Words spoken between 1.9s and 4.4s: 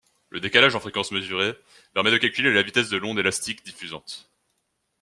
permet de calculer la vitesse de l'onde élastique diffusante.